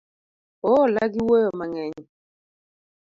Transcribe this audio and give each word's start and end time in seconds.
Oola 0.69 1.03
gi 1.11 1.21
wuoyo 1.27 1.49
mang'eny 1.59 2.01